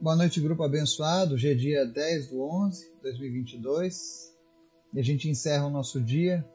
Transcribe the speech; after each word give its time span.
Boa 0.00 0.14
noite, 0.14 0.40
grupo 0.40 0.62
abençoado. 0.62 1.34
Hoje 1.34 1.50
é 1.50 1.54
dia 1.54 1.84
10 1.84 2.28
do 2.28 2.40
11 2.40 2.84
de 2.84 3.02
2022 3.02 4.32
e 4.94 5.00
a 5.00 5.02
gente 5.02 5.28
encerra 5.28 5.66
o 5.66 5.70
nosso 5.70 6.00
dia 6.00 6.48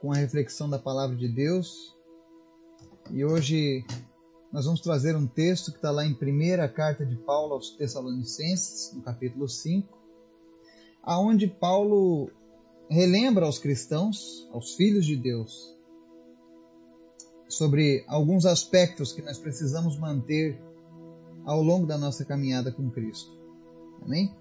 com 0.00 0.12
a 0.12 0.14
reflexão 0.14 0.70
da 0.70 0.78
palavra 0.78 1.16
de 1.16 1.26
Deus. 1.26 1.92
E 3.10 3.24
hoje 3.24 3.84
nós 4.52 4.66
vamos 4.66 4.80
trazer 4.80 5.16
um 5.16 5.26
texto 5.26 5.72
que 5.72 5.78
está 5.78 5.90
lá 5.90 6.06
em 6.06 6.14
primeira 6.14 6.68
carta 6.68 7.04
de 7.04 7.16
Paulo 7.16 7.54
aos 7.54 7.70
Tessalonicenses, 7.70 8.92
no 8.94 9.02
capítulo 9.02 9.48
5, 9.48 9.88
aonde 11.02 11.48
Paulo 11.48 12.30
relembra 12.88 13.46
aos 13.46 13.58
cristãos, 13.58 14.48
aos 14.52 14.76
filhos 14.76 15.04
de 15.04 15.16
Deus, 15.16 15.76
sobre 17.48 18.04
alguns 18.06 18.46
aspectos 18.46 19.12
que 19.12 19.22
nós 19.22 19.38
precisamos 19.38 19.98
manter 19.98 20.56
ao 21.44 21.62
longo 21.62 21.86
da 21.86 21.98
nossa 21.98 22.24
caminhada 22.24 22.72
com 22.72 22.90
Cristo. 22.90 23.30
Amém? 24.02 24.34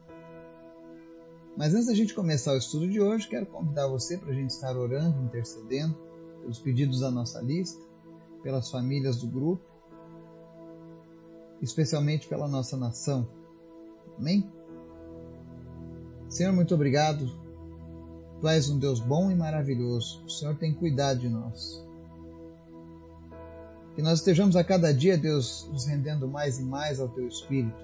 Mas 1.55 1.73
antes 1.73 1.87
da 1.87 1.93
gente 1.93 2.15
começar 2.15 2.53
o 2.53 2.57
estudo 2.57 2.87
de 2.87 2.99
hoje, 2.99 3.27
quero 3.27 3.45
convidar 3.45 3.87
você 3.87 4.17
para 4.17 4.31
a 4.31 4.33
gente 4.33 4.49
estar 4.49 4.75
orando, 4.75 5.21
intercedendo 5.23 5.95
pelos 6.41 6.59
pedidos 6.59 7.01
da 7.01 7.11
nossa 7.11 7.39
lista, 7.41 7.79
pelas 8.41 8.71
famílias 8.71 9.17
do 9.17 9.27
grupo, 9.27 9.63
especialmente 11.61 12.27
pela 12.27 12.47
nossa 12.47 12.75
nação. 12.75 13.27
Amém? 14.17 14.51
Senhor, 16.27 16.51
muito 16.51 16.73
obrigado. 16.73 17.25
Tu 18.41 18.47
és 18.47 18.69
um 18.69 18.79
Deus 18.79 18.99
bom 18.99 19.29
e 19.29 19.35
maravilhoso. 19.35 20.23
O 20.25 20.29
Senhor 20.29 20.55
tem 20.55 20.73
cuidado 20.73 21.19
de 21.19 21.29
nós. 21.29 21.87
Que 23.95 24.01
nós 24.01 24.19
estejamos 24.19 24.55
a 24.55 24.63
cada 24.63 24.93
dia, 24.93 25.17
Deus, 25.17 25.69
nos 25.71 25.85
rendendo 25.85 26.27
mais 26.27 26.59
e 26.59 26.63
mais 26.63 26.99
ao 26.99 27.07
Teu 27.09 27.27
Espírito. 27.27 27.83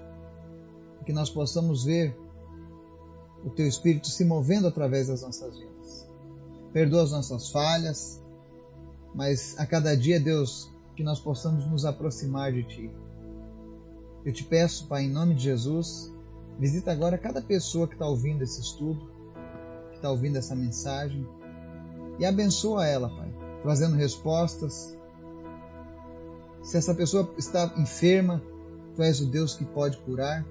Que 1.05 1.13
nós 1.13 1.29
possamos 1.29 1.83
ver 1.83 2.15
o 3.43 3.49
Teu 3.49 3.67
Espírito 3.67 4.07
se 4.07 4.25
movendo 4.25 4.67
através 4.67 5.07
das 5.07 5.21
nossas 5.21 5.57
vidas. 5.57 6.07
Perdoa 6.73 7.03
as 7.03 7.11
nossas 7.11 7.49
falhas, 7.49 8.21
mas 9.13 9.57
a 9.57 9.65
cada 9.65 9.95
dia, 9.95 10.19
Deus, 10.19 10.69
que 10.95 11.03
nós 11.03 11.19
possamos 11.19 11.65
nos 11.65 11.85
aproximar 11.85 12.51
de 12.51 12.63
Ti. 12.63 12.91
Eu 14.25 14.33
te 14.33 14.43
peço, 14.43 14.87
Pai, 14.87 15.03
em 15.03 15.09
nome 15.09 15.33
de 15.33 15.43
Jesus, 15.43 16.13
visita 16.59 16.91
agora 16.91 17.17
cada 17.17 17.41
pessoa 17.41 17.87
que 17.87 17.93
está 17.93 18.05
ouvindo 18.05 18.43
esse 18.43 18.59
estudo, 18.59 19.09
que 19.91 19.95
está 19.95 20.11
ouvindo 20.11 20.37
essa 20.37 20.55
mensagem, 20.55 21.25
e 22.19 22.25
abençoa 22.25 22.85
ela, 22.85 23.09
Pai, 23.09 23.33
trazendo 23.63 23.95
respostas, 23.95 24.95
se 26.61 26.77
essa 26.77 26.93
pessoa 26.93 27.33
está 27.37 27.73
enferma, 27.77 28.41
tu 28.95 29.01
és 29.01 29.19
o 29.19 29.25
Deus 29.25 29.55
que 29.55 29.65
pode 29.65 29.97
curar. 29.99 30.45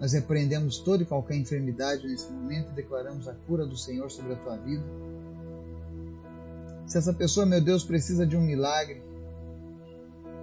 Nós 0.00 0.12
repreendemos 0.12 0.78
toda 0.78 1.02
e 1.02 1.06
qualquer 1.06 1.36
enfermidade 1.36 2.06
nesse 2.06 2.30
momento 2.30 2.72
e 2.72 2.74
declaramos 2.74 3.28
a 3.28 3.34
cura 3.34 3.66
do 3.66 3.76
Senhor 3.76 4.10
sobre 4.10 4.32
a 4.34 4.36
tua 4.36 4.56
vida. 4.56 4.84
Se 6.86 6.98
essa 6.98 7.14
pessoa, 7.14 7.46
meu 7.46 7.60
Deus, 7.60 7.84
precisa 7.84 8.26
de 8.26 8.36
um 8.36 8.40
milagre, 8.40 9.02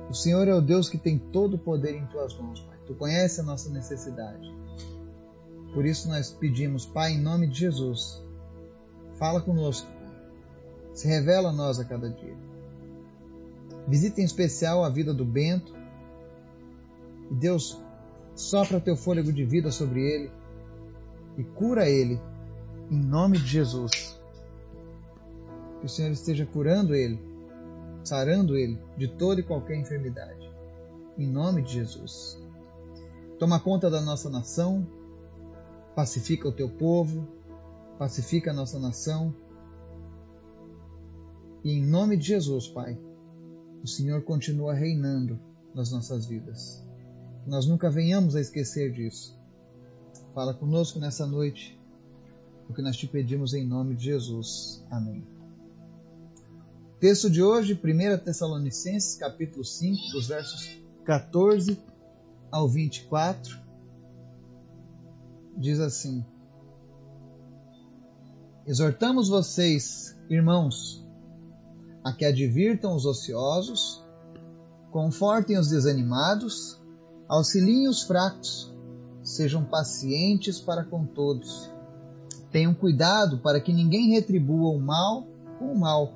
o 0.10 0.14
Senhor 0.14 0.48
é 0.48 0.54
o 0.56 0.62
Deus 0.62 0.90
que 0.90 0.98
tem 0.98 1.20
todo 1.20 1.56
o 1.56 1.60
poder 1.60 1.94
em 1.94 2.06
tuas 2.08 2.36
mãos, 2.36 2.62
Pai. 2.62 2.78
Tu 2.88 2.96
conhece 2.96 3.42
a 3.42 3.44
nossa 3.44 3.70
necessidade. 3.70 4.52
Por 5.74 5.86
isso 5.86 6.08
nós 6.08 6.32
pedimos, 6.32 6.88
Pai, 6.88 7.12
em 7.12 7.22
nome 7.22 7.46
de 7.46 7.60
Jesus, 7.60 8.24
fala 9.20 9.40
conosco. 9.40 9.88
Se 10.94 11.08
revela 11.08 11.50
a 11.50 11.54
nós 11.54 11.80
a 11.80 11.86
cada 11.86 12.10
dia. 12.10 12.49
Visita 13.90 14.22
em 14.22 14.24
especial 14.24 14.84
a 14.84 14.90
vida 14.90 15.14
do 15.14 15.26
Bento. 15.26 15.74
E 17.32 17.34
Deus 17.34 17.82
sopra 18.36 18.80
teu 18.80 18.96
fôlego 18.96 19.34
de 19.34 19.44
vida 19.44 19.72
sobre 19.72 20.02
ele 20.02 20.32
e 21.38 21.44
cura 21.44 21.90
ele 21.90 22.20
em 22.92 23.04
nome 23.04 23.40
de 23.40 23.48
Jesus. 23.48 24.20
Que 25.80 25.86
o 25.88 25.90
Senhor 25.90 26.12
esteja 26.12 26.46
curando 26.46 26.94
ele, 26.94 27.20
sarando 28.04 28.56
ele 28.56 28.80
de 28.96 29.08
toda 29.08 29.42
e 29.42 29.44
qualquer 29.44 29.78
enfermidade. 29.78 30.50
Em 31.18 31.26
nome 31.26 31.64
de 31.64 31.74
Jesus. 31.74 32.40
Toma 33.40 33.60
conta 33.60 33.90
da 33.90 34.02
nossa 34.02 34.30
nação, 34.30 34.86
pacifica 35.96 36.48
o 36.48 36.52
teu 36.52 36.70
povo, 36.70 37.28
pacifica 37.98 38.52
a 38.52 38.54
nossa 38.54 38.78
nação. 38.78 39.34
E 41.64 41.72
em 41.72 41.86
nome 41.86 42.18
de 42.18 42.28
Jesus, 42.28 42.68
Pai, 42.68 42.98
o 43.84 43.88
Senhor 43.88 44.22
continua 44.24 44.74
reinando 44.74 45.40
nas 45.74 45.92
nossas 45.92 46.26
vidas. 46.26 46.86
Que 47.44 47.50
nós 47.50 47.66
nunca 47.66 47.90
venhamos 47.90 48.36
a 48.36 48.42
esquecer 48.42 48.92
disso. 48.92 49.38
Fala 50.34 50.54
conosco 50.54 51.00
nessa 51.00 51.26
noite, 51.26 51.80
o 52.70 52.74
que 52.74 52.82
nós 52.82 52.98
te 52.98 53.08
pedimos 53.08 53.54
em 53.54 53.66
nome 53.66 53.96
de 53.96 54.06
Jesus. 54.06 54.86
Amém. 54.90 55.26
Texto 57.00 57.30
de 57.30 57.42
hoje, 57.42 57.74
1 57.74 58.26
Tessalonicenses, 58.26 59.16
capítulo 59.16 59.64
5, 59.64 60.12
dos 60.12 60.28
versos 60.28 60.70
14 61.06 61.82
ao 62.52 62.68
24, 62.68 63.58
diz 65.58 65.80
assim: 65.80 66.26
Exortamos 68.68 69.30
vocês, 69.30 70.16
irmãos, 70.30 71.09
a 72.04 72.14
que 72.14 72.26
advirtam 72.26 72.96
os 72.96 73.06
ociosos, 73.06 74.04
confortem 74.92 75.58
os 75.58 75.70
desanimados, 75.70 76.80
auxiliem 77.28 77.88
os 77.88 78.04
fracos, 78.04 78.74
sejam 79.22 79.64
pacientes 79.64 80.60
para 80.60 80.84
com 80.84 81.06
todos. 81.06 81.70
Tenham 82.52 82.74
cuidado 82.74 83.40
para 83.40 83.62
que 83.62 83.72
ninguém 83.72 84.12
retribua 84.12 84.72
o 84.72 84.80
mal 84.80 85.28
com 85.60 85.74
o 85.74 85.80
mal, 85.80 86.14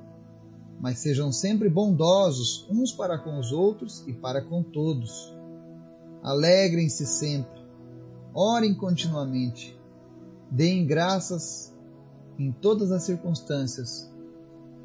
mas 0.80 1.00
sejam 1.00 1.32
sempre 1.32 1.70
bondosos 1.70 2.68
uns 2.70 2.92
para 2.92 3.18
com 3.20 3.38
os 3.38 3.52
outros 3.52 4.04
e 4.08 4.14
para 4.14 4.42
com 4.42 4.64
todos. 4.64 5.34
Alegrem-se 6.24 7.06
sempre, 7.06 7.62
orem 8.34 8.74
continuamente, 8.74 9.78
deem 10.50 10.88
graças 10.88 11.74
em 12.40 12.52
todas 12.52 12.92
as 12.92 13.04
circunstâncias 13.04 14.13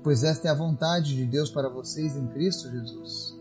pois 0.03 0.23
esta 0.23 0.49
é 0.49 0.51
a 0.51 0.55
vontade 0.55 1.15
de 1.15 1.25
Deus 1.25 1.51
para 1.51 1.69
vocês 1.69 2.17
em 2.17 2.27
Cristo 2.29 2.71
Jesus. 2.71 3.39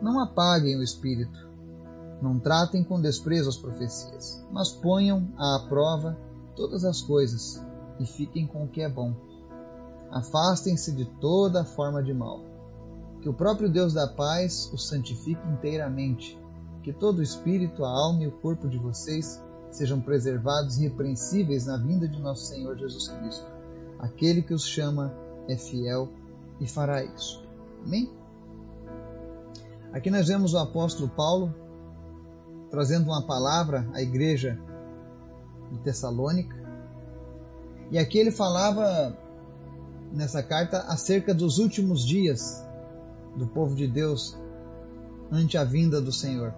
Não 0.00 0.20
apaguem 0.20 0.76
o 0.78 0.82
espírito, 0.82 1.48
não 2.22 2.38
tratem 2.38 2.82
com 2.84 3.00
desprezo 3.00 3.48
as 3.48 3.56
profecias, 3.56 4.44
mas 4.50 4.70
ponham 4.70 5.28
à 5.36 5.66
prova 5.68 6.16
todas 6.54 6.84
as 6.84 7.00
coisas 7.00 7.62
e 7.98 8.06
fiquem 8.06 8.46
com 8.46 8.64
o 8.64 8.68
que 8.68 8.82
é 8.82 8.88
bom. 8.88 9.14
Afastem-se 10.10 10.92
de 10.92 11.04
toda 11.04 11.64
forma 11.64 12.02
de 12.02 12.12
mal. 12.12 12.44
Que 13.20 13.28
o 13.28 13.34
próprio 13.34 13.70
Deus 13.70 13.92
da 13.92 14.08
paz 14.08 14.70
os 14.72 14.88
santifique 14.88 15.46
inteiramente. 15.48 16.38
Que 16.82 16.92
todo 16.92 17.18
o 17.18 17.22
espírito, 17.22 17.84
a 17.84 17.88
alma 17.88 18.24
e 18.24 18.26
o 18.26 18.32
corpo 18.32 18.68
de 18.68 18.78
vocês 18.78 19.40
sejam 19.70 20.00
preservados 20.00 20.78
irrepreensíveis 20.78 21.66
na 21.66 21.76
vinda 21.76 22.08
de 22.08 22.20
nosso 22.20 22.46
Senhor 22.46 22.76
Jesus 22.76 23.08
Cristo, 23.08 23.46
aquele 23.98 24.42
que 24.42 24.54
os 24.54 24.66
chama 24.66 25.14
é 25.52 25.56
fiel 25.56 26.08
e 26.60 26.66
fará 26.66 27.02
isso. 27.04 27.42
Amém? 27.84 28.10
Aqui 29.92 30.10
nós 30.10 30.28
vemos 30.28 30.54
o 30.54 30.58
apóstolo 30.58 31.08
Paulo 31.08 31.54
trazendo 32.70 33.06
uma 33.06 33.26
palavra 33.26 33.88
à 33.92 34.00
igreja 34.00 34.58
de 35.72 35.78
Tessalônica. 35.78 36.56
E 37.90 37.98
aqui 37.98 38.18
ele 38.18 38.30
falava 38.30 39.16
nessa 40.12 40.42
carta 40.42 40.80
acerca 40.82 41.34
dos 41.34 41.58
últimos 41.58 42.06
dias 42.06 42.64
do 43.36 43.46
povo 43.46 43.74
de 43.74 43.86
Deus 43.86 44.36
ante 45.30 45.58
a 45.58 45.64
vinda 45.64 46.00
do 46.00 46.12
Senhor. 46.12 46.54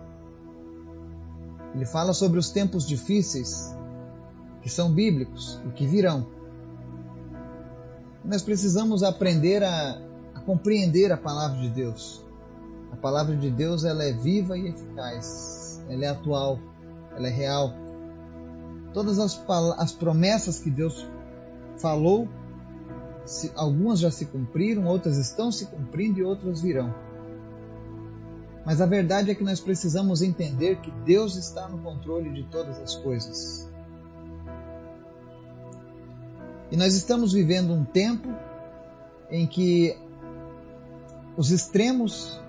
Ele 1.74 1.86
fala 1.86 2.12
sobre 2.12 2.38
os 2.38 2.50
tempos 2.50 2.86
difíceis 2.86 3.74
que 4.60 4.68
são 4.68 4.92
bíblicos 4.92 5.60
e 5.66 5.70
que 5.70 5.86
virão. 5.86 6.26
Nós 8.24 8.42
precisamos 8.42 9.02
aprender 9.02 9.62
a, 9.62 10.00
a 10.34 10.40
compreender 10.40 11.10
a 11.10 11.16
palavra 11.16 11.58
de 11.58 11.68
Deus. 11.68 12.24
A 12.92 12.96
palavra 12.96 13.36
de 13.36 13.50
Deus 13.50 13.84
ela 13.84 14.04
é 14.04 14.12
viva 14.12 14.56
e 14.56 14.68
eficaz, 14.68 15.82
ela 15.88 16.04
é 16.04 16.08
atual, 16.08 16.58
ela 17.16 17.26
é 17.26 17.30
real. 17.30 17.72
Todas 18.92 19.18
as, 19.18 19.42
as 19.78 19.92
promessas 19.92 20.60
que 20.60 20.70
Deus 20.70 21.08
falou, 21.78 22.28
se, 23.24 23.50
algumas 23.56 23.98
já 23.98 24.10
se 24.10 24.26
cumpriram, 24.26 24.86
outras 24.86 25.16
estão 25.16 25.50
se 25.50 25.66
cumprindo 25.66 26.18
e 26.18 26.22
outras 26.22 26.60
virão. 26.60 26.94
Mas 28.64 28.80
a 28.80 28.86
verdade 28.86 29.30
é 29.30 29.34
que 29.34 29.42
nós 29.42 29.58
precisamos 29.58 30.22
entender 30.22 30.76
que 30.80 30.90
Deus 31.04 31.36
está 31.36 31.68
no 31.68 31.78
controle 31.78 32.30
de 32.30 32.44
todas 32.44 32.78
as 32.78 32.94
coisas. 32.94 33.71
E 36.72 36.76
nós 36.76 36.94
estamos 36.94 37.34
vivendo 37.34 37.74
um 37.74 37.84
tempo 37.84 38.26
em 39.30 39.46
que 39.46 39.94
os 41.36 41.50
extremos 41.50 42.40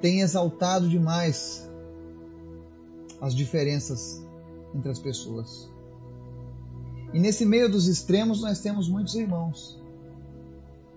têm 0.00 0.20
exaltado 0.20 0.88
demais 0.88 1.70
as 3.20 3.32
diferenças 3.32 4.20
entre 4.74 4.90
as 4.90 4.98
pessoas. 4.98 5.70
E 7.12 7.20
nesse 7.20 7.46
meio 7.46 7.70
dos 7.70 7.86
extremos 7.86 8.42
nós 8.42 8.58
temos 8.58 8.88
muitos 8.88 9.14
irmãos, 9.14 9.80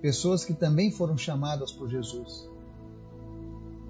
pessoas 0.02 0.44
que 0.44 0.54
também 0.56 0.90
foram 0.90 1.16
chamadas 1.16 1.72
por 1.72 1.88
Jesus. 1.88 2.50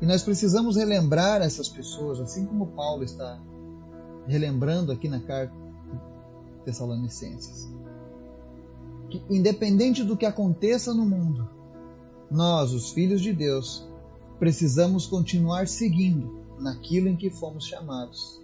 E 0.01 0.05
nós 0.05 0.23
precisamos 0.23 0.75
relembrar 0.75 1.41
essas 1.41 1.69
pessoas, 1.69 2.19
assim 2.19 2.45
como 2.45 2.67
Paulo 2.67 3.05
está 3.05 3.39
relembrando 4.27 4.91
aqui 4.91 5.07
na 5.07 5.21
carta 5.21 5.66
Tessalonicenses. 6.67 7.71
Que 9.09 9.23
independente 9.29 10.03
do 10.03 10.17
que 10.17 10.25
aconteça 10.25 10.93
no 10.93 11.05
mundo, 11.05 11.49
nós, 12.29 12.73
os 12.73 12.91
filhos 12.91 13.21
de 13.21 13.31
Deus, 13.31 13.87
precisamos 14.37 15.07
continuar 15.07 15.69
seguindo 15.69 16.41
naquilo 16.59 17.07
em 17.07 17.15
que 17.15 17.29
fomos 17.29 17.65
chamados. 17.65 18.41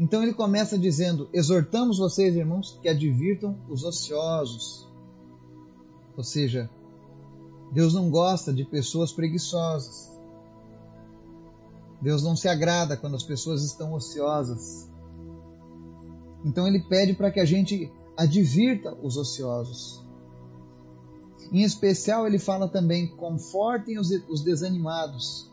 Então 0.00 0.22
ele 0.22 0.32
começa 0.32 0.78
dizendo: 0.78 1.28
Exortamos 1.30 1.98
vocês, 1.98 2.34
irmãos, 2.34 2.78
que 2.80 2.88
advirtam 2.88 3.54
os 3.68 3.84
ociosos. 3.84 4.88
Ou 6.16 6.24
seja, 6.24 6.70
Deus 7.70 7.92
não 7.92 8.08
gosta 8.08 8.50
de 8.50 8.64
pessoas 8.64 9.12
preguiçosas. 9.12 10.10
Deus 12.00 12.22
não 12.22 12.34
se 12.34 12.48
agrada 12.48 12.96
quando 12.96 13.14
as 13.14 13.22
pessoas 13.22 13.62
estão 13.62 13.92
ociosas. 13.92 14.88
Então 16.44 16.66
ele 16.66 16.80
pede 16.80 17.14
para 17.14 17.30
que 17.30 17.40
a 17.40 17.44
gente 17.44 17.90
advirta 18.16 18.94
os 19.02 19.16
ociosos. 19.16 20.04
Em 21.50 21.62
especial, 21.62 22.26
ele 22.26 22.38
fala 22.38 22.68
também: 22.68 23.06
confortem 23.06 23.98
os 23.98 24.42
desanimados. 24.42 25.50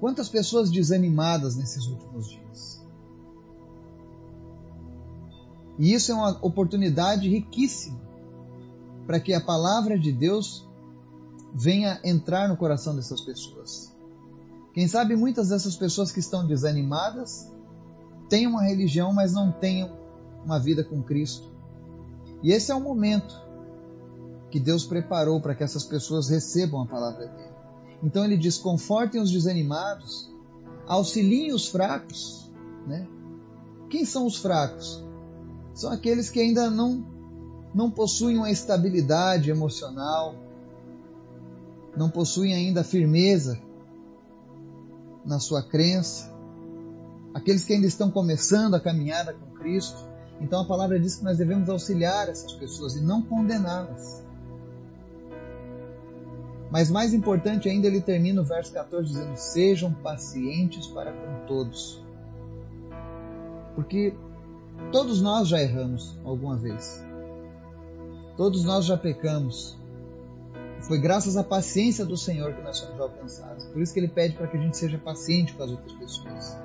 Quantas 0.00 0.28
pessoas 0.28 0.70
desanimadas 0.70 1.56
nesses 1.56 1.86
últimos 1.86 2.28
dias? 2.28 2.84
E 5.78 5.92
isso 5.92 6.12
é 6.12 6.14
uma 6.14 6.38
oportunidade 6.40 7.28
riquíssima 7.28 8.00
para 9.06 9.20
que 9.20 9.32
a 9.34 9.40
palavra 9.40 9.98
de 9.98 10.12
Deus 10.12 10.68
venha 11.52 12.00
entrar 12.04 12.48
no 12.48 12.56
coração 12.56 12.94
dessas 12.94 13.20
pessoas. 13.20 13.92
Quem 14.72 14.88
sabe 14.88 15.14
muitas 15.14 15.48
dessas 15.48 15.76
pessoas 15.76 16.10
que 16.10 16.20
estão 16.20 16.46
desanimadas 16.46 17.50
têm 18.28 18.46
uma 18.46 18.62
religião, 18.62 19.12
mas 19.12 19.32
não 19.32 19.52
têm 19.52 19.90
uma 20.44 20.58
vida 20.58 20.84
com 20.84 21.02
Cristo. 21.02 21.50
E 22.42 22.52
esse 22.52 22.70
é 22.70 22.74
o 22.74 22.80
momento 22.80 23.34
que 24.50 24.60
Deus 24.60 24.84
preparou 24.84 25.40
para 25.40 25.54
que 25.54 25.64
essas 25.64 25.84
pessoas 25.84 26.28
recebam 26.28 26.82
a 26.82 26.86
palavra 26.86 27.26
dele. 27.26 27.54
Então 28.02 28.24
ele 28.24 28.36
diz: 28.36 28.58
confortem 28.58 29.20
os 29.20 29.30
desanimados, 29.30 30.30
auxiliem 30.86 31.52
os 31.52 31.68
fracos. 31.68 32.52
Né? 32.86 33.08
Quem 33.88 34.04
são 34.04 34.26
os 34.26 34.36
fracos? 34.36 35.02
São 35.72 35.90
aqueles 35.90 36.30
que 36.30 36.38
ainda 36.38 36.70
não, 36.70 37.04
não 37.74 37.90
possuem 37.90 38.36
uma 38.36 38.50
estabilidade 38.50 39.50
emocional, 39.50 40.34
não 41.96 42.10
possuem 42.10 42.54
ainda 42.54 42.84
firmeza 42.84 43.58
na 45.24 45.40
sua 45.40 45.62
crença, 45.62 46.32
aqueles 47.32 47.64
que 47.64 47.72
ainda 47.72 47.86
estão 47.86 48.10
começando 48.10 48.74
a 48.74 48.80
caminhada 48.80 49.32
com 49.32 49.58
Cristo. 49.58 50.13
Então 50.40 50.60
a 50.60 50.64
palavra 50.64 50.98
diz 50.98 51.16
que 51.16 51.24
nós 51.24 51.38
devemos 51.38 51.68
auxiliar 51.68 52.28
essas 52.28 52.52
pessoas 52.52 52.96
e 52.96 53.00
não 53.00 53.22
condená-las. 53.22 54.24
Mas 56.70 56.90
mais 56.90 57.14
importante 57.14 57.68
ainda, 57.68 57.86
ele 57.86 58.00
termina 58.00 58.40
o 58.40 58.44
verso 58.44 58.72
14 58.72 59.08
dizendo: 59.08 59.36
Sejam 59.36 59.92
pacientes 59.92 60.86
para 60.88 61.12
com 61.12 61.46
todos. 61.46 62.02
Porque 63.76 64.12
todos 64.90 65.22
nós 65.22 65.48
já 65.48 65.60
erramos 65.60 66.18
alguma 66.24 66.56
vez. 66.56 67.04
Todos 68.36 68.64
nós 68.64 68.84
já 68.84 68.96
pecamos. 68.96 69.78
Foi 70.80 70.98
graças 70.98 71.36
à 71.36 71.44
paciência 71.44 72.04
do 72.04 72.16
Senhor 72.16 72.52
que 72.52 72.62
nós 72.62 72.76
somos 72.76 73.00
alcançados. 73.00 73.64
Por 73.66 73.80
isso 73.80 73.94
que 73.94 74.00
ele 74.00 74.08
pede 74.08 74.34
para 74.34 74.48
que 74.48 74.56
a 74.56 74.60
gente 74.60 74.76
seja 74.76 74.98
paciente 74.98 75.54
com 75.54 75.62
as 75.62 75.70
outras 75.70 75.92
pessoas. 75.92 76.58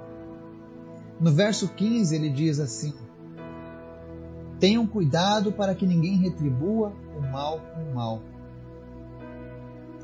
No 1.20 1.32
verso 1.32 1.68
15 1.70 2.16
ele 2.16 2.30
diz 2.30 2.60
assim: 2.60 2.94
Tenham 4.60 4.86
cuidado 4.86 5.52
para 5.52 5.74
que 5.74 5.86
ninguém 5.86 6.18
retribua 6.18 6.92
o 7.18 7.22
mal 7.22 7.60
com 7.74 7.84
o 7.84 7.96
mal 7.96 8.22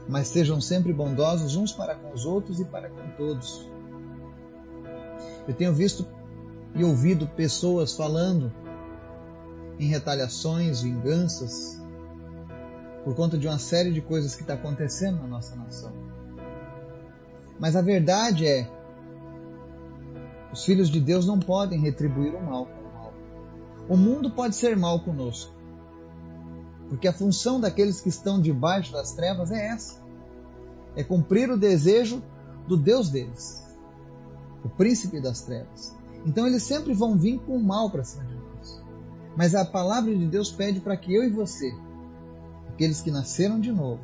mas 0.08 0.28
sejam 0.28 0.62
sempre 0.62 0.94
bondosos 0.94 1.56
uns 1.56 1.72
para 1.72 1.96
com 1.96 2.14
os 2.14 2.26
outros 2.26 2.60
e 2.60 2.66
para 2.66 2.90
com 2.90 3.10
todos. 3.18 3.68
Eu 5.48 5.54
tenho 5.54 5.74
visto 5.74 6.06
e 6.76 6.84
ouvido 6.84 7.28
pessoas 7.28 7.96
falando 7.96 8.52
em 9.80 9.88
retaliações, 9.88 10.82
vinganças, 10.82 11.82
por 13.04 13.16
conta 13.16 13.38
de 13.38 13.48
uma 13.48 13.60
série 13.60 13.92
de 13.92 14.02
coisas 14.02 14.36
que 14.36 14.42
está 14.42 14.54
acontecendo 14.54 15.22
na 15.22 15.28
nossa 15.28 15.56
nação. 15.56 15.94
Mas 17.60 17.76
a 17.76 17.82
verdade 17.82 18.46
é, 18.46 18.70
os 20.52 20.64
filhos 20.64 20.90
de 20.90 21.00
Deus 21.00 21.26
não 21.26 21.40
podem 21.40 21.80
retribuir 21.80 22.36
o 22.36 22.44
mal 22.44 22.68
o 23.88 23.96
mundo 23.96 24.32
pode 24.32 24.56
ser 24.56 24.76
mal 24.76 25.00
conosco, 25.00 25.54
porque 26.90 27.08
a 27.08 27.14
função 27.14 27.60
daqueles 27.60 28.02
que 28.02 28.10
estão 28.10 28.42
debaixo 28.42 28.92
das 28.92 29.14
trevas 29.14 29.52
é 29.52 29.68
essa: 29.68 30.02
é 30.96 31.04
cumprir 31.04 31.50
o 31.50 31.58
desejo 31.58 32.22
do 32.68 32.78
Deus 32.78 33.10
deles, 33.10 33.64
o 34.64 34.70
príncipe 34.70 35.20
das 35.20 35.42
trevas. 35.42 35.96
Então 36.26 36.48
eles 36.48 36.64
sempre 36.64 36.94
vão 36.94 37.18
vir 37.18 37.40
com 37.40 37.56
o 37.56 37.64
mal 37.64 37.90
para 37.90 38.04
cima 38.04 38.26
de 38.26 38.36
nós. 38.36 38.82
Mas 39.38 39.54
a 39.54 39.64
palavra 39.64 40.16
de 40.16 40.26
Deus 40.26 40.52
pede 40.52 40.80
para 40.80 40.98
que 40.98 41.14
eu 41.14 41.24
e 41.24 41.30
você, 41.30 41.72
aqueles 42.70 43.02
que 43.02 43.12
nasceram 43.12 43.60
de 43.60 43.72
novo, 43.72 44.02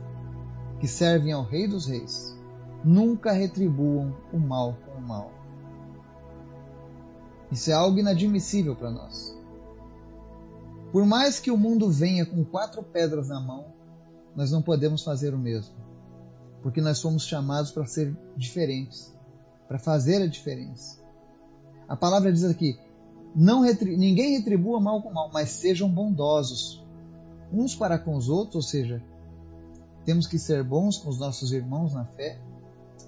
que 0.80 0.88
servem 0.88 1.32
ao 1.32 1.44
Rei 1.44 1.68
dos 1.68 1.88
Reis, 1.88 2.38
nunca 2.84 3.32
retribuam 3.32 4.16
o 4.32 4.38
mal 4.38 4.78
com 4.86 5.00
o 5.00 5.02
mal. 5.02 5.32
Isso 7.52 7.70
é 7.72 7.74
algo 7.74 8.00
inadmissível 8.00 8.76
para 8.76 8.92
nós. 8.92 9.41
Por 10.92 11.06
mais 11.06 11.40
que 11.40 11.50
o 11.50 11.58
mundo 11.58 11.90
venha 11.90 12.26
com 12.26 12.44
quatro 12.44 12.84
pedras 12.84 13.30
na 13.30 13.40
mão, 13.40 13.74
nós 14.36 14.52
não 14.52 14.62
podemos 14.62 15.04
fazer 15.04 15.34
o 15.34 15.40
mesmo. 15.40 15.74
Porque 16.62 16.82
nós 16.82 16.98
somos 16.98 17.26
chamados 17.26 17.72
para 17.72 17.86
ser 17.86 18.16
diferentes, 18.36 19.16
para 19.68 19.80
fazer 19.80 20.22
a 20.22 20.28
diferença. 20.28 21.00
A 21.88 21.96
palavra 21.96 22.32
diz 22.32 22.44
aqui: 22.44 22.78
não 23.36 23.62
retri 23.62 23.96
ninguém 23.96 24.38
retribua 24.38 24.80
mal 24.80 25.02
com 25.02 25.12
mal, 25.12 25.30
mas 25.34 25.50
sejam 25.50 25.90
bondosos 25.90 26.84
uns 27.52 27.76
para 27.76 27.98
com 27.98 28.16
os 28.16 28.30
outros, 28.30 28.56
ou 28.56 28.62
seja, 28.62 29.04
temos 30.06 30.26
que 30.28 30.40
ser 30.40 30.64
bons 30.64 30.98
com 30.98 31.10
os 31.10 31.20
nossos 31.20 31.52
irmãos 31.52 31.94
na 31.94 32.06
fé, 32.06 32.40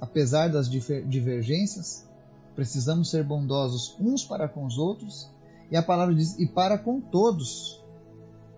apesar 0.01 0.49
das 0.49 0.69
divergências, 0.69 2.07
precisamos 2.55 3.09
ser 3.09 3.23
bondosos 3.23 3.95
uns 3.99 4.23
para 4.23 4.47
com 4.47 4.65
os 4.65 4.77
outros 4.77 5.32
e 5.73 5.75
a 5.75 5.81
palavra 5.81 6.13
diz: 6.13 6.37
e 6.37 6.45
para 6.45 6.77
com 6.77 7.01
todos, 7.01 7.83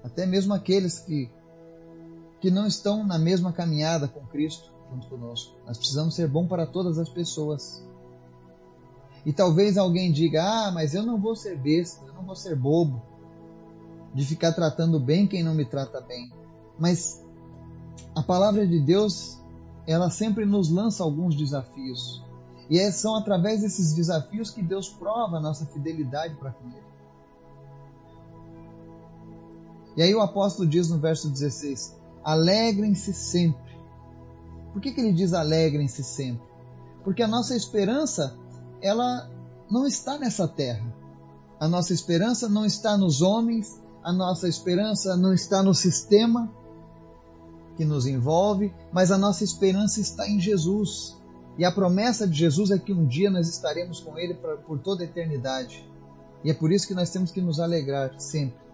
até 0.03 0.25
mesmo 0.25 0.53
aqueles 0.53 0.99
que, 0.99 1.31
que 2.41 2.51
não 2.51 2.67
estão 2.67 3.07
na 3.07 3.17
mesma 3.17 3.53
caminhada 3.53 4.05
com 4.05 4.19
Cristo 4.27 4.69
junto 4.91 5.07
conosco. 5.07 5.55
Nós 5.65 5.77
precisamos 5.77 6.13
ser 6.13 6.27
bom 6.27 6.45
para 6.45 6.67
todas 6.67 6.99
as 6.99 7.07
pessoas. 7.07 7.81
E 9.25 9.31
talvez 9.31 9.77
alguém 9.77 10.11
diga: 10.11 10.43
ah, 10.43 10.71
mas 10.73 10.93
eu 10.93 11.03
não 11.03 11.17
vou 11.17 11.37
ser 11.37 11.57
besta, 11.57 12.05
eu 12.05 12.13
não 12.13 12.23
vou 12.23 12.35
ser 12.35 12.53
bobo 12.53 13.01
de 14.13 14.25
ficar 14.25 14.51
tratando 14.51 14.99
bem 14.99 15.25
quem 15.25 15.41
não 15.41 15.53
me 15.53 15.63
trata 15.63 16.01
bem. 16.01 16.29
Mas 16.77 17.23
a 18.13 18.21
palavra 18.21 18.67
de 18.67 18.81
Deus, 18.81 19.41
ela 19.87 20.09
sempre 20.09 20.45
nos 20.45 20.69
lança 20.69 21.01
alguns 21.01 21.33
desafios. 21.33 22.21
E 22.69 22.77
é, 22.77 22.91
são 22.91 23.15
através 23.15 23.61
desses 23.61 23.93
desafios 23.93 24.51
que 24.51 24.61
Deus 24.61 24.89
prova 24.89 25.37
a 25.37 25.39
nossa 25.39 25.65
fidelidade 25.65 26.35
para 26.35 26.51
com 26.51 26.67
Ele. 26.67 26.94
E 29.97 30.01
aí 30.01 30.13
o 30.13 30.21
apóstolo 30.21 30.67
diz 30.67 30.89
no 30.89 30.97
verso 30.97 31.29
16: 31.29 31.95
Alegrem-se 32.23 33.13
sempre. 33.13 33.75
Por 34.73 34.81
que, 34.81 34.91
que 34.91 34.99
ele 34.99 35.13
diz 35.13 35.33
alegrem-se 35.33 36.03
sempre? 36.03 36.45
Porque 37.03 37.23
a 37.23 37.27
nossa 37.27 37.55
esperança, 37.55 38.37
ela 38.81 39.29
não 39.69 39.85
está 39.87 40.17
nessa 40.17 40.47
terra. 40.47 40.85
A 41.59 41.67
nossa 41.67 41.93
esperança 41.93 42.49
não 42.49 42.65
está 42.65 42.97
nos 42.97 43.21
homens, 43.21 43.79
a 44.03 44.11
nossa 44.11 44.47
esperança 44.47 45.15
não 45.15 45.33
está 45.33 45.63
no 45.63 45.73
sistema 45.73 46.51
que 47.77 47.85
nos 47.85 48.05
envolve, 48.05 48.73
mas 48.91 49.11
a 49.11 49.17
nossa 49.17 49.43
esperança 49.43 50.01
está 50.01 50.27
em 50.27 50.39
Jesus. 50.39 51.15
E 51.57 51.63
a 51.63 51.71
promessa 51.71 52.27
de 52.27 52.37
Jesus 52.37 52.71
é 52.71 52.77
que 52.77 52.91
um 52.91 53.05
dia 53.05 53.29
nós 53.29 53.47
estaremos 53.47 53.99
com 54.01 54.17
Ele 54.17 54.33
por 54.33 54.79
toda 54.79 55.03
a 55.03 55.05
eternidade. 55.05 55.87
E 56.43 56.51
é 56.51 56.53
por 56.53 56.71
isso 56.71 56.87
que 56.87 56.93
nós 56.93 57.09
temos 57.09 57.31
que 57.31 57.41
nos 57.41 57.59
alegrar 57.59 58.19
sempre. 58.19 58.64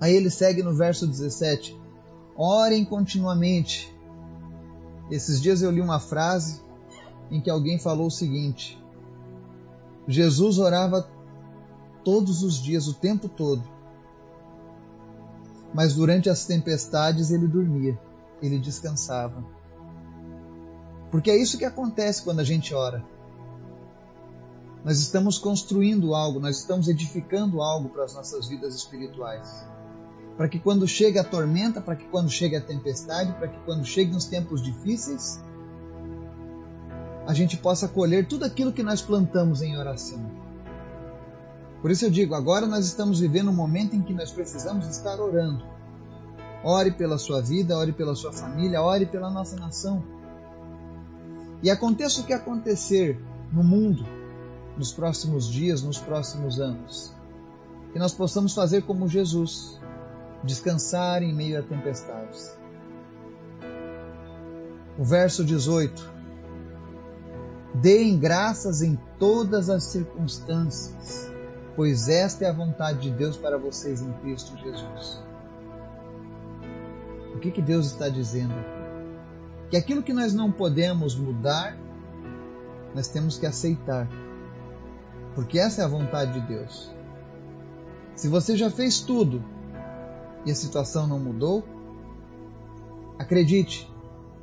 Aí 0.00 0.14
ele 0.14 0.30
segue 0.30 0.62
no 0.62 0.74
verso 0.74 1.06
17: 1.06 1.78
Orem 2.36 2.84
continuamente. 2.84 3.94
Esses 5.10 5.40
dias 5.40 5.60
eu 5.60 5.70
li 5.70 5.80
uma 5.80 6.00
frase 6.00 6.60
em 7.30 7.40
que 7.40 7.50
alguém 7.50 7.78
falou 7.78 8.06
o 8.06 8.10
seguinte: 8.10 8.82
Jesus 10.08 10.58
orava 10.58 11.08
todos 12.04 12.42
os 12.42 12.60
dias, 12.60 12.88
o 12.88 12.94
tempo 12.94 13.28
todo. 13.28 13.62
Mas 15.72 15.94
durante 15.94 16.28
as 16.28 16.46
tempestades 16.46 17.30
ele 17.30 17.46
dormia, 17.46 17.98
ele 18.42 18.58
descansava. 18.58 19.44
Porque 21.10 21.30
é 21.30 21.36
isso 21.36 21.58
que 21.58 21.64
acontece 21.64 22.22
quando 22.22 22.40
a 22.40 22.44
gente 22.44 22.74
ora. 22.74 23.04
Nós 24.84 24.98
estamos 24.98 25.38
construindo 25.38 26.14
algo, 26.14 26.40
nós 26.40 26.58
estamos 26.58 26.88
edificando 26.88 27.60
algo 27.60 27.90
para 27.90 28.04
as 28.04 28.14
nossas 28.14 28.48
vidas 28.48 28.74
espirituais. 28.74 29.64
Para 30.40 30.48
que 30.48 30.58
quando 30.58 30.88
chegue 30.88 31.18
a 31.18 31.22
tormenta, 31.22 31.82
para 31.82 31.94
que 31.94 32.06
quando 32.06 32.30
chegue 32.30 32.56
a 32.56 32.62
tempestade, 32.62 33.34
para 33.34 33.46
que 33.46 33.58
quando 33.66 33.84
cheguem 33.84 34.16
os 34.16 34.24
tempos 34.24 34.62
difíceis, 34.62 35.38
a 37.26 37.34
gente 37.34 37.58
possa 37.58 37.86
colher 37.86 38.26
tudo 38.26 38.46
aquilo 38.46 38.72
que 38.72 38.82
nós 38.82 39.02
plantamos 39.02 39.60
em 39.60 39.76
oração. 39.76 40.18
Por 41.82 41.90
isso 41.90 42.06
eu 42.06 42.10
digo, 42.10 42.34
agora 42.34 42.66
nós 42.66 42.86
estamos 42.86 43.20
vivendo 43.20 43.50
um 43.50 43.54
momento 43.54 43.94
em 43.94 44.00
que 44.00 44.14
nós 44.14 44.32
precisamos 44.32 44.86
estar 44.88 45.20
orando. 45.20 45.62
Ore 46.64 46.92
pela 46.92 47.18
sua 47.18 47.42
vida, 47.42 47.76
ore 47.76 47.92
pela 47.92 48.14
sua 48.14 48.32
família, 48.32 48.80
ore 48.80 49.04
pela 49.04 49.28
nossa 49.28 49.56
nação. 49.56 50.02
E 51.62 51.68
aconteça 51.70 52.22
o 52.22 52.24
que 52.24 52.32
acontecer 52.32 53.22
no 53.52 53.62
mundo, 53.62 54.06
nos 54.74 54.90
próximos 54.90 55.46
dias, 55.46 55.82
nos 55.82 55.98
próximos 55.98 56.58
anos. 56.58 57.14
Que 57.92 57.98
nós 57.98 58.14
possamos 58.14 58.54
fazer 58.54 58.84
como 58.84 59.06
Jesus, 59.06 59.78
descansar 60.44 61.22
em 61.22 61.34
meio 61.34 61.58
a 61.58 61.62
tempestades. 61.62 62.56
O 64.98 65.04
verso 65.04 65.44
18. 65.44 66.20
Deem 67.74 68.18
graças 68.18 68.82
em 68.82 68.98
todas 69.18 69.70
as 69.70 69.84
circunstâncias, 69.84 71.30
pois 71.76 72.08
esta 72.08 72.44
é 72.44 72.48
a 72.48 72.52
vontade 72.52 73.00
de 73.00 73.10
Deus 73.10 73.36
para 73.36 73.56
vocês 73.56 74.02
em 74.02 74.12
Cristo 74.14 74.56
Jesus. 74.56 75.22
O 77.34 77.38
que, 77.38 77.50
que 77.50 77.62
Deus 77.62 77.86
está 77.86 78.08
dizendo? 78.08 78.54
Que 79.70 79.76
aquilo 79.76 80.02
que 80.02 80.12
nós 80.12 80.34
não 80.34 80.50
podemos 80.50 81.14
mudar, 81.14 81.76
nós 82.94 83.06
temos 83.06 83.38
que 83.38 83.46
aceitar 83.46 84.08
porque 85.34 85.58
essa 85.58 85.82
é 85.82 85.84
a 85.84 85.88
vontade 85.88 86.38
de 86.38 86.46
Deus. 86.46 86.90
Se 88.14 88.28
você 88.28 88.56
já 88.56 88.70
fez 88.70 89.00
tudo 89.00 89.42
e 90.44 90.50
a 90.50 90.54
situação 90.54 91.06
não 91.06 91.18
mudou, 91.18 91.64
acredite, 93.18 93.90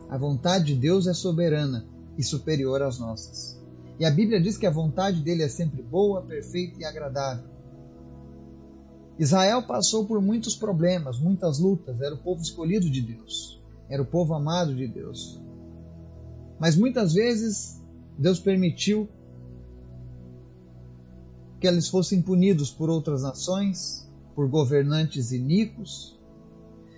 a 0.09 0.17
vontade 0.17 0.65
de 0.65 0.75
Deus 0.75 1.07
é 1.07 1.13
soberana 1.13 1.85
e 2.17 2.23
superior 2.23 2.81
às 2.81 2.99
nossas. 2.99 3.59
E 3.99 4.05
a 4.05 4.11
Bíblia 4.11 4.39
diz 4.39 4.57
que 4.57 4.65
a 4.65 4.71
vontade 4.71 5.21
dele 5.21 5.43
é 5.43 5.49
sempre 5.49 5.81
boa, 5.81 6.21
perfeita 6.21 6.79
e 6.79 6.85
agradável. 6.85 7.49
Israel 9.17 9.63
passou 9.63 10.05
por 10.05 10.21
muitos 10.21 10.55
problemas, 10.55 11.19
muitas 11.19 11.57
lutas, 11.57 11.99
era 11.99 12.13
o 12.13 12.19
povo 12.19 12.41
escolhido 12.41 12.89
de 12.89 13.01
Deus, 13.01 13.59
era 13.89 14.01
o 14.01 14.05
povo 14.05 14.35
amado 14.35 14.75
de 14.75 14.87
Deus. 14.87 15.41
Mas 16.59 16.75
muitas 16.75 17.13
vezes 17.13 17.81
Deus 18.17 18.39
permitiu 18.39 19.09
que 21.59 21.67
eles 21.67 21.87
fossem 21.87 22.21
punidos 22.21 22.69
por 22.69 22.89
outras 22.89 23.23
nações, 23.23 24.06
por 24.37 24.47
governantes 24.47 25.31
iníquos. 25.31 26.15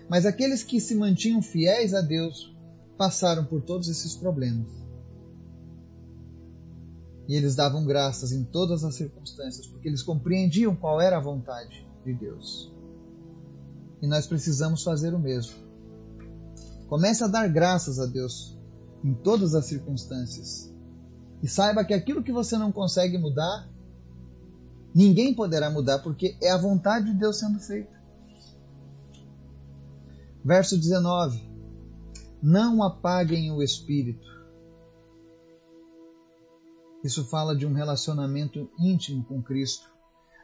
Mas 0.10 0.26
aqueles 0.26 0.62
que 0.62 0.82
se 0.82 0.94
mantinham 0.94 1.42
fiéis 1.42 1.94
a 1.94 2.02
Deus 2.02 2.54
passaram 2.98 3.46
por 3.46 3.62
todos 3.62 3.88
esses 3.88 4.14
problemas. 4.14 4.68
E 7.30 7.36
eles 7.36 7.56
davam 7.56 7.86
graças 7.86 8.34
em 8.34 8.44
todas 8.44 8.84
as 8.84 8.96
circunstâncias, 8.96 9.66
porque 9.68 9.88
eles 9.88 10.04
compreendiam 10.04 10.76
qual 10.76 11.00
era 11.00 11.16
a 11.16 11.22
vontade 11.22 11.88
de 12.04 12.14
Deus. 12.14 12.74
E 14.02 14.08
nós 14.08 14.28
precisamos 14.28 14.84
fazer 14.84 15.14
o 15.14 15.20
mesmo. 15.20 15.56
Comece 16.90 17.24
a 17.24 17.28
dar 17.28 17.48
graças 17.48 18.00
a 18.00 18.06
Deus 18.06 18.60
em 19.02 19.14
todas 19.14 19.56
as 19.56 19.66
circunstâncias. 19.66 20.74
E 21.42 21.48
saiba 21.48 21.86
que 21.86 21.94
aquilo 21.94 22.22
que 22.22 22.34
você 22.34 22.58
não 22.58 22.70
consegue 22.70 23.18
mudar, 23.18 23.70
Ninguém 24.94 25.34
poderá 25.34 25.70
mudar 25.70 26.00
porque 26.00 26.38
é 26.42 26.52
a 26.52 26.58
vontade 26.58 27.08
de 27.08 27.14
Deus 27.14 27.40
sendo 27.40 27.60
feita. 27.60 28.00
Verso 30.44 30.78
19: 30.78 31.42
Não 32.42 32.82
apaguem 32.82 33.52
o 33.52 33.62
espírito. 33.62 34.28
Isso 37.04 37.24
fala 37.26 37.56
de 37.56 37.66
um 37.66 37.74
relacionamento 37.74 38.70
íntimo 38.78 39.24
com 39.24 39.42
Cristo, 39.42 39.90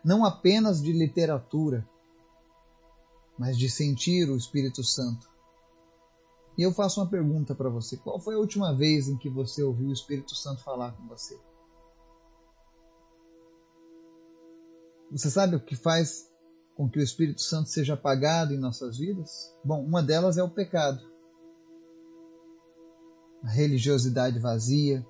não 0.03 0.23
apenas 0.23 0.81
de 0.81 0.93
literatura, 0.93 1.87
mas 3.37 3.57
de 3.57 3.69
sentir 3.69 4.29
o 4.29 4.37
Espírito 4.37 4.83
Santo. 4.83 5.29
E 6.57 6.61
eu 6.61 6.71
faço 6.71 7.01
uma 7.01 7.09
pergunta 7.09 7.53
para 7.53 7.69
você: 7.69 7.97
qual 7.97 8.19
foi 8.19 8.35
a 8.35 8.39
última 8.39 8.73
vez 8.73 9.09
em 9.09 9.17
que 9.17 9.29
você 9.29 9.63
ouviu 9.63 9.89
o 9.89 9.93
Espírito 9.93 10.33
Santo 10.35 10.63
falar 10.63 10.93
com 10.93 11.07
você? 11.07 11.37
Você 15.15 15.31
sabe 15.31 15.55
o 15.55 15.61
que 15.61 15.77
faz 15.77 16.29
com 16.75 16.89
que 16.89 16.99
o 16.99 17.01
Espírito 17.01 17.41
Santo 17.41 17.69
seja 17.69 17.93
apagado 17.93 18.53
em 18.53 18.59
nossas 18.59 18.97
vidas? 18.97 19.49
Bom, 19.63 19.81
uma 19.81 20.03
delas 20.03 20.37
é 20.37 20.43
o 20.43 20.49
pecado. 20.49 20.99
A 23.41 23.49
religiosidade 23.49 24.39
vazia, 24.39 25.07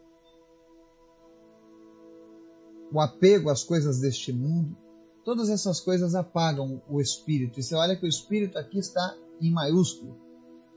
o 2.92 3.02
apego 3.02 3.50
às 3.50 3.64
coisas 3.64 4.00
deste 4.00 4.32
mundo, 4.32 4.78
todas 5.24 5.50
essas 5.50 5.80
coisas 5.80 6.14
apagam 6.14 6.84
o 6.88 7.02
espírito. 7.02 7.60
E 7.60 7.64
você 7.64 7.74
olha 7.74 7.96
que 7.96 8.06
o 8.06 8.10
espírito 8.10 8.60
aqui 8.60 8.78
está 8.78 9.18
em 9.42 9.52
maiúsculo, 9.52 10.16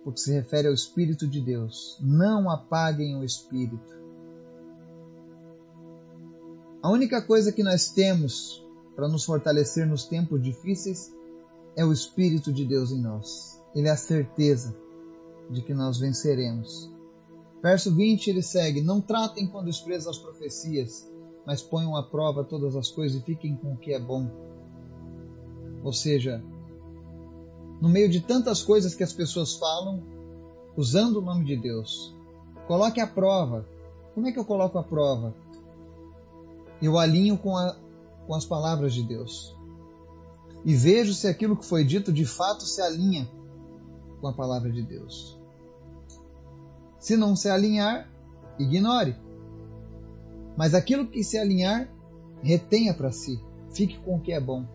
porque 0.05 0.21
se 0.21 0.33
refere 0.33 0.69
ao 0.69 0.75
espírito 0.75 1.27
de 1.27 1.43
Deus. 1.43 1.99
Não 2.01 2.49
apaguem 2.49 3.15
o 3.15 3.23
espírito. 3.23 3.95
A 6.83 6.91
única 6.91 7.21
coisa 7.21 7.53
que 7.53 7.63
nós 7.63 7.91
temos 7.91 8.67
para 8.99 9.07
nos 9.07 9.25
fortalecer 9.25 9.87
nos 9.87 10.07
tempos 10.07 10.43
difíceis 10.43 11.15
é 11.77 11.85
o 11.85 11.93
Espírito 11.93 12.53
de 12.53 12.65
Deus 12.65 12.91
em 12.91 13.01
nós. 13.01 13.63
Ele 13.73 13.87
é 13.87 13.93
a 13.93 13.97
certeza 13.97 14.77
de 15.49 15.63
que 15.63 15.73
nós 15.73 16.01
venceremos. 16.01 16.91
Verso 17.63 17.95
20 17.95 18.27
ele 18.27 18.43
segue: 18.43 18.81
Não 18.81 19.01
tratem 19.01 19.47
com 19.47 19.63
desprezo 19.63 20.11
as 20.11 20.19
profecias, 20.19 21.09
mas 21.47 21.63
ponham 21.63 21.95
à 21.95 22.03
prova 22.03 22.43
todas 22.43 22.75
as 22.75 22.91
coisas 22.91 23.23
e 23.23 23.25
fiquem 23.25 23.55
com 23.55 23.75
o 23.75 23.77
que 23.77 23.95
é 23.95 24.01
bom. 24.01 24.29
Ou 25.85 25.93
seja, 25.93 26.43
no 27.81 27.89
meio 27.89 28.09
de 28.09 28.21
tantas 28.21 28.65
coisas 28.65 28.97
que 28.97 29.05
as 29.05 29.13
pessoas 29.13 29.55
falam, 29.55 30.03
usando 30.77 31.19
o 31.19 31.23
nome 31.23 31.45
de 31.45 31.57
Deus, 31.57 32.13
coloque 32.67 33.01
a 33.01 33.07
prova. 33.07 33.65
Como 34.13 34.27
é 34.27 34.33
que 34.33 34.41
eu 34.41 34.45
coloco 34.45 34.77
a 34.77 34.83
prova? 34.83 35.33
Eu 36.83 36.99
alinho 36.99 37.39
com 37.39 37.57
a, 37.57 37.77
com 38.29 38.35
as 38.35 38.45
palavras 38.45 38.93
de 38.93 39.03
Deus. 39.03 39.57
E 40.63 40.75
vejo 40.75 41.15
se 41.15 41.27
aquilo 41.27 41.57
que 41.57 41.65
foi 41.65 41.83
dito 41.83 42.13
de 42.13 42.27
fato 42.27 42.65
se 42.65 42.83
alinha 42.83 43.27
com 44.21 44.29
a 44.29 44.35
palavra 44.35 44.71
de 44.71 44.83
Deus. 44.83 45.41
Se 46.99 47.17
não 47.17 47.35
se 47.35 47.49
alinhar, 47.49 48.07
ignore. 48.59 49.17
Mas 50.57 50.75
aquilo 50.75 51.07
que 51.07 51.25
se 51.25 51.39
alinhar, 51.39 51.89
retenha 52.43 52.93
para 52.93 53.11
si. 53.11 53.43
Fique 53.73 53.99
com 54.01 54.17
o 54.17 54.21
que 54.21 54.33
é 54.33 54.41
bom. 54.41 54.67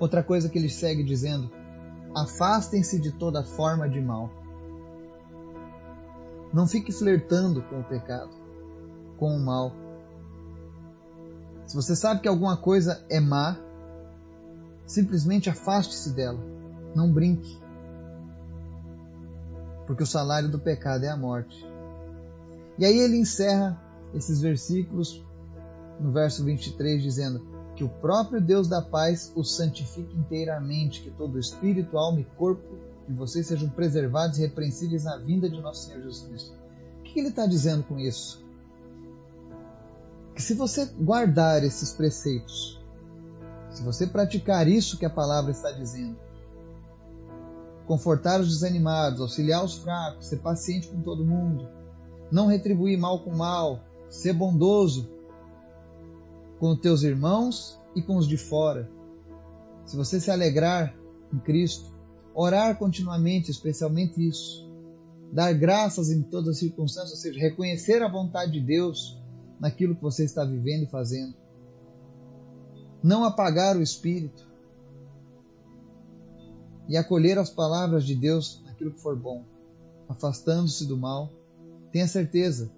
Outra 0.00 0.24
coisa 0.24 0.48
que 0.48 0.58
ele 0.58 0.70
segue 0.70 1.04
dizendo: 1.04 1.48
afastem-se 2.16 2.98
de 2.98 3.12
toda 3.12 3.44
forma 3.44 3.88
de 3.88 4.00
mal. 4.00 4.30
Não 6.52 6.66
fique 6.66 6.90
flertando 6.90 7.62
com 7.62 7.80
o 7.80 7.84
pecado, 7.84 8.30
com 9.16 9.36
o 9.36 9.44
mal. 9.44 9.72
Se 11.70 11.76
você 11.76 11.94
sabe 11.94 12.20
que 12.20 12.26
alguma 12.26 12.56
coisa 12.56 13.00
é 13.08 13.20
má, 13.20 13.56
simplesmente 14.84 15.48
afaste-se 15.48 16.10
dela. 16.10 16.40
Não 16.96 17.12
brinque. 17.12 17.56
Porque 19.86 20.02
o 20.02 20.06
salário 20.06 20.48
do 20.48 20.58
pecado 20.58 21.04
é 21.04 21.08
a 21.08 21.16
morte. 21.16 21.64
E 22.76 22.84
aí 22.84 22.98
ele 22.98 23.18
encerra 23.18 23.80
esses 24.12 24.40
versículos 24.40 25.24
no 26.00 26.10
verso 26.10 26.44
23 26.44 27.00
dizendo 27.00 27.40
que 27.76 27.84
o 27.84 27.88
próprio 27.88 28.40
Deus 28.40 28.66
da 28.66 28.82
paz 28.82 29.32
os 29.36 29.54
santifique 29.54 30.18
inteiramente, 30.18 31.02
que 31.02 31.10
todo 31.12 31.38
espírito, 31.38 31.96
alma 31.96 32.18
e 32.18 32.24
corpo 32.36 32.66
de 33.06 33.14
vocês 33.14 33.46
sejam 33.46 33.68
preservados 33.68 34.38
e 34.38 34.40
repreensíveis 34.40 35.04
na 35.04 35.18
vinda 35.18 35.48
de 35.48 35.60
nosso 35.60 35.86
Senhor 35.86 36.02
Jesus 36.02 36.26
Cristo. 36.26 36.52
O 36.98 37.02
que 37.04 37.20
ele 37.20 37.28
está 37.28 37.46
dizendo 37.46 37.84
com 37.84 37.96
isso? 37.96 38.44
Que 40.40 40.46
se 40.46 40.54
você 40.54 40.86
guardar 40.86 41.62
esses 41.62 41.92
preceitos, 41.92 42.80
se 43.68 43.82
você 43.82 44.06
praticar 44.06 44.66
isso 44.66 44.96
que 44.96 45.04
a 45.04 45.10
palavra 45.10 45.50
está 45.50 45.70
dizendo, 45.70 46.18
confortar 47.86 48.40
os 48.40 48.48
desanimados, 48.48 49.20
auxiliar 49.20 49.62
os 49.62 49.76
fracos, 49.76 50.28
ser 50.28 50.38
paciente 50.38 50.88
com 50.88 51.02
todo 51.02 51.26
mundo, 51.26 51.68
não 52.32 52.46
retribuir 52.46 52.98
mal 52.98 53.22
com 53.22 53.36
mal, 53.36 53.84
ser 54.08 54.32
bondoso 54.32 55.10
com 56.58 56.70
os 56.70 56.80
teus 56.80 57.02
irmãos 57.02 57.78
e 57.94 58.00
com 58.00 58.16
os 58.16 58.26
de 58.26 58.38
fora. 58.38 58.90
Se 59.84 59.94
você 59.94 60.18
se 60.18 60.30
alegrar 60.30 60.96
em 61.34 61.38
Cristo, 61.38 61.92
orar 62.34 62.78
continuamente, 62.78 63.50
especialmente 63.50 64.26
isso, 64.26 64.66
dar 65.30 65.52
graças 65.52 66.10
em 66.10 66.22
todas 66.22 66.48
as 66.48 66.58
circunstâncias, 66.58 67.12
ou 67.12 67.18
seja, 67.18 67.38
reconhecer 67.38 68.02
a 68.02 68.08
vontade 68.10 68.52
de 68.52 68.60
Deus 68.60 69.19
naquilo 69.60 69.94
que 69.94 70.02
você 70.02 70.24
está 70.24 70.44
vivendo 70.44 70.84
e 70.84 70.90
fazendo. 70.90 71.34
Não 73.02 73.22
apagar 73.24 73.76
o 73.76 73.82
espírito 73.82 74.48
e 76.88 76.96
acolher 76.96 77.38
as 77.38 77.50
palavras 77.50 78.04
de 78.04 78.14
Deus 78.14 78.62
naquilo 78.64 78.92
que 78.92 79.00
for 79.00 79.16
bom, 79.16 79.44
afastando-se 80.08 80.86
do 80.86 80.96
mal. 80.96 81.30
Tenha 81.92 82.08
certeza, 82.08 82.72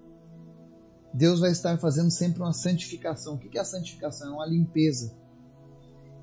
Deus 1.13 1.39
vai 1.39 1.51
estar 1.51 1.77
fazendo 1.77 2.11
sempre 2.11 2.41
uma 2.41 2.53
santificação. 2.53 3.35
O 3.35 3.37
que 3.37 3.57
é 3.57 3.61
a 3.61 3.65
santificação? 3.65 4.29
É 4.29 4.31
uma 4.33 4.45
limpeza. 4.45 5.15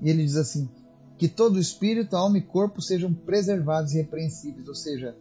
E 0.01 0.09
ele 0.09 0.23
diz 0.23 0.35
assim: 0.35 0.69
que 1.17 1.27
todo 1.27 1.59
espírito, 1.59 2.15
alma 2.15 2.37
e 2.37 2.41
corpo 2.41 2.81
sejam 2.81 3.13
preservados 3.13 3.93
e 3.93 3.97
repreensíveis, 3.97 4.67
ou 4.67 4.75
seja, 4.75 5.15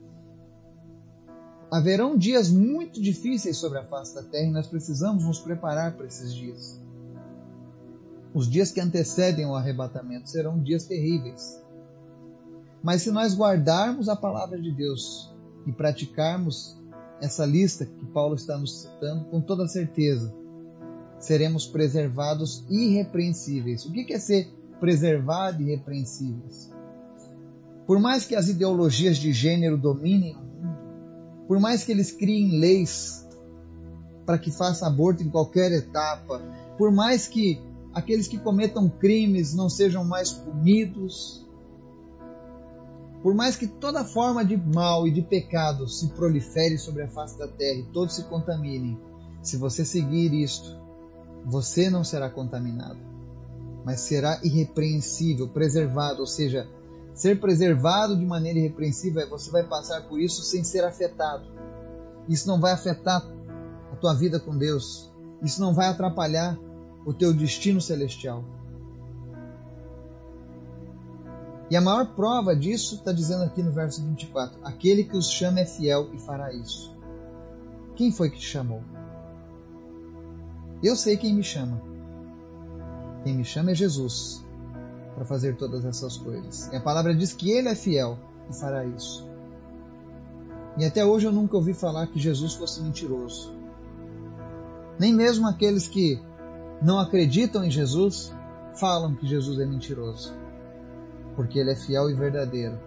haverão 1.70 2.16
dias 2.16 2.50
muito 2.50 3.00
difíceis 3.00 3.56
sobre 3.56 3.78
a 3.78 3.84
face 3.84 4.14
da 4.14 4.22
terra 4.22 4.46
e 4.46 4.52
nós 4.52 4.66
precisamos 4.66 5.24
nos 5.24 5.38
preparar 5.38 5.96
para 5.96 6.06
esses 6.06 6.34
dias. 6.34 6.80
Os 8.34 8.48
dias 8.48 8.72
que 8.72 8.80
antecedem 8.80 9.46
o 9.46 9.54
arrebatamento 9.54 10.28
serão 10.28 10.60
dias 10.60 10.84
terríveis. 10.84 11.60
Mas 12.82 13.02
se 13.02 13.10
nós 13.10 13.36
guardarmos 13.36 14.08
a 14.08 14.16
palavra 14.16 14.60
de 14.60 14.72
Deus 14.72 15.32
e 15.66 15.72
praticarmos 15.72 16.76
essa 17.20 17.44
lista 17.44 17.84
que 17.84 18.06
Paulo 18.06 18.34
está 18.34 18.56
nos 18.56 18.82
citando, 18.82 19.24
com 19.26 19.40
toda 19.40 19.68
certeza, 19.68 20.34
seremos 21.18 21.66
preservados 21.66 22.64
irrepreensíveis. 22.70 23.84
O 23.84 23.92
que 23.92 24.12
é 24.12 24.18
ser 24.18 24.48
preservado 24.80 25.62
irrepreensíveis? 25.62 26.72
Por 27.86 28.00
mais 28.00 28.24
que 28.24 28.34
as 28.34 28.48
ideologias 28.48 29.18
de 29.18 29.32
gênero 29.32 29.76
dominem 29.76 30.36
por 31.50 31.58
mais 31.58 31.82
que 31.82 31.90
eles 31.90 32.12
criem 32.12 32.60
leis 32.60 33.26
para 34.24 34.38
que 34.38 34.52
faça 34.52 34.86
aborto 34.86 35.24
em 35.24 35.28
qualquer 35.28 35.72
etapa, 35.72 36.40
por 36.78 36.92
mais 36.92 37.26
que 37.26 37.60
aqueles 37.92 38.28
que 38.28 38.38
cometam 38.38 38.88
crimes 38.88 39.52
não 39.52 39.68
sejam 39.68 40.04
mais 40.04 40.30
punidos, 40.32 41.44
por 43.20 43.34
mais 43.34 43.56
que 43.56 43.66
toda 43.66 44.04
forma 44.04 44.44
de 44.44 44.56
mal 44.56 45.08
e 45.08 45.10
de 45.10 45.22
pecado 45.22 45.88
se 45.88 46.10
prolifere 46.10 46.78
sobre 46.78 47.02
a 47.02 47.08
face 47.08 47.36
da 47.36 47.48
terra 47.48 47.80
e 47.80 47.92
todos 47.92 48.14
se 48.14 48.22
contaminem, 48.28 48.96
se 49.42 49.56
você 49.56 49.84
seguir 49.84 50.32
isto, 50.32 50.78
você 51.44 51.90
não 51.90 52.04
será 52.04 52.30
contaminado, 52.30 53.00
mas 53.84 53.98
será 54.02 54.38
irrepreensível, 54.44 55.48
preservado, 55.48 56.20
ou 56.20 56.28
seja, 56.28 56.68
Ser 57.14 57.40
preservado 57.40 58.16
de 58.16 58.24
maneira 58.24 58.58
irrepreensível 58.58 59.22
é 59.22 59.26
você 59.26 59.50
vai 59.50 59.64
passar 59.64 60.02
por 60.08 60.20
isso 60.20 60.42
sem 60.42 60.64
ser 60.64 60.84
afetado. 60.84 61.46
Isso 62.28 62.46
não 62.46 62.60
vai 62.60 62.72
afetar 62.72 63.26
a 63.92 63.96
tua 63.96 64.14
vida 64.14 64.38
com 64.38 64.56
Deus. 64.56 65.10
Isso 65.42 65.60
não 65.60 65.74
vai 65.74 65.88
atrapalhar 65.88 66.58
o 67.04 67.12
teu 67.12 67.32
destino 67.32 67.80
celestial. 67.80 68.44
E 71.70 71.76
a 71.76 71.80
maior 71.80 72.14
prova 72.14 72.54
disso 72.54 72.96
está 72.96 73.12
dizendo 73.12 73.44
aqui 73.44 73.62
no 73.62 73.72
verso 73.72 74.02
24: 74.02 74.58
Aquele 74.64 75.04
que 75.04 75.16
os 75.16 75.30
chama 75.30 75.60
é 75.60 75.66
fiel 75.66 76.08
e 76.14 76.18
fará 76.18 76.52
isso. 76.52 76.94
Quem 77.94 78.10
foi 78.10 78.30
que 78.30 78.38
te 78.38 78.46
chamou? 78.46 78.82
Eu 80.82 80.96
sei 80.96 81.16
quem 81.16 81.34
me 81.34 81.42
chama. 81.42 81.80
Quem 83.22 83.36
me 83.36 83.44
chama 83.44 83.72
é 83.72 83.74
Jesus 83.74 84.42
para 85.20 85.26
fazer 85.26 85.54
todas 85.54 85.84
essas 85.84 86.16
coisas. 86.16 86.70
E 86.72 86.76
a 86.76 86.80
palavra 86.80 87.14
diz 87.14 87.34
que 87.34 87.50
Ele 87.50 87.68
é 87.68 87.74
fiel 87.74 88.18
e 88.48 88.54
fará 88.54 88.86
isso. 88.86 89.28
E 90.78 90.84
até 90.86 91.04
hoje 91.04 91.26
eu 91.26 91.32
nunca 91.32 91.58
ouvi 91.58 91.74
falar 91.74 92.06
que 92.06 92.18
Jesus 92.18 92.54
fosse 92.54 92.80
mentiroso. 92.80 93.52
Nem 94.98 95.12
mesmo 95.12 95.46
aqueles 95.46 95.86
que 95.86 96.18
não 96.80 96.98
acreditam 96.98 97.62
em 97.62 97.70
Jesus 97.70 98.32
falam 98.76 99.14
que 99.14 99.26
Jesus 99.26 99.60
é 99.60 99.66
mentiroso, 99.66 100.32
porque 101.36 101.58
Ele 101.58 101.72
é 101.72 101.76
fiel 101.76 102.08
e 102.08 102.14
verdadeiro. 102.14 102.80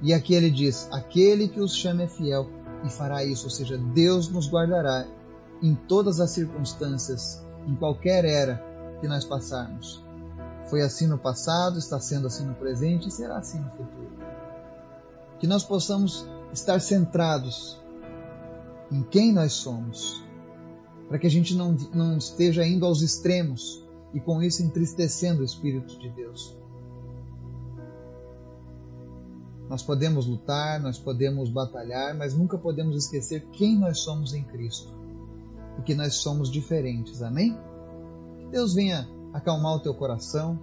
E 0.00 0.14
aqui 0.14 0.32
ele 0.32 0.50
diz: 0.50 0.88
aquele 0.90 1.48
que 1.48 1.60
os 1.60 1.76
chama 1.76 2.04
é 2.04 2.08
fiel 2.08 2.48
e 2.82 2.88
fará 2.88 3.22
isso, 3.22 3.44
ou 3.44 3.50
seja, 3.50 3.76
Deus 3.76 4.26
nos 4.30 4.50
guardará 4.50 5.06
em 5.62 5.74
todas 5.74 6.18
as 6.18 6.30
circunstâncias, 6.30 7.44
em 7.66 7.74
qualquer 7.74 8.24
era 8.24 8.64
que 9.02 9.06
nós 9.06 9.26
passarmos. 9.26 10.03
Foi 10.68 10.82
assim 10.82 11.06
no 11.06 11.18
passado, 11.18 11.78
está 11.78 12.00
sendo 12.00 12.26
assim 12.26 12.44
no 12.44 12.54
presente 12.54 13.08
e 13.08 13.10
será 13.10 13.38
assim 13.38 13.58
no 13.58 13.70
futuro. 13.70 14.12
Que 15.38 15.46
nós 15.46 15.62
possamos 15.62 16.26
estar 16.52 16.80
centrados 16.80 17.80
em 18.90 19.02
quem 19.02 19.32
nós 19.32 19.52
somos, 19.52 20.24
para 21.08 21.18
que 21.18 21.26
a 21.26 21.30
gente 21.30 21.54
não, 21.54 21.72
não 21.92 22.16
esteja 22.16 22.66
indo 22.66 22.86
aos 22.86 23.02
extremos 23.02 23.84
e 24.12 24.20
com 24.20 24.42
isso 24.42 24.62
entristecendo 24.62 25.42
o 25.42 25.44
Espírito 25.44 25.98
de 25.98 26.08
Deus. 26.10 26.56
Nós 29.68 29.82
podemos 29.82 30.26
lutar, 30.26 30.80
nós 30.80 30.98
podemos 30.98 31.50
batalhar, 31.50 32.14
mas 32.14 32.34
nunca 32.34 32.56
podemos 32.56 32.96
esquecer 32.96 33.46
quem 33.52 33.78
nós 33.78 34.00
somos 34.00 34.34
em 34.34 34.44
Cristo 34.44 34.92
e 35.78 35.82
que 35.82 35.94
nós 35.94 36.16
somos 36.16 36.50
diferentes. 36.50 37.22
Amém? 37.22 37.58
Que 38.38 38.46
Deus 38.46 38.74
venha 38.74 39.08
acalmar 39.34 39.74
o 39.74 39.80
teu 39.80 39.92
coração, 39.92 40.58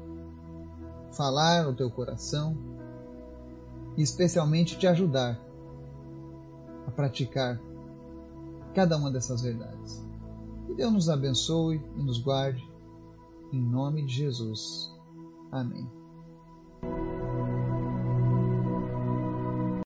falar 1.11 1.67
o 1.67 1.75
teu 1.75 1.91
coração 1.91 2.57
e 3.97 4.01
especialmente 4.01 4.79
te 4.79 4.87
ajudar 4.87 5.37
a 6.87 6.91
praticar 6.91 7.61
cada 8.73 8.95
uma 8.95 9.11
dessas 9.11 9.41
verdades. 9.41 10.01
Que 10.65 10.73
Deus 10.73 10.93
nos 10.93 11.09
abençoe 11.09 11.83
e 11.97 12.01
nos 12.01 12.17
guarde, 12.17 12.65
em 13.51 13.61
nome 13.61 14.05
de 14.05 14.13
Jesus. 14.13 14.89
Amém. 15.51 15.85